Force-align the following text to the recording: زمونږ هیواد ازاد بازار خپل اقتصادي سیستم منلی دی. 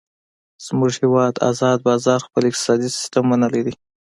زمونږ 0.65 0.93
هیواد 1.03 1.33
ازاد 1.49 1.77
بازار 1.87 2.19
خپل 2.27 2.43
اقتصادي 2.49 2.87
سیستم 2.97 3.23
منلی 3.29 3.61
دی. 3.65 3.73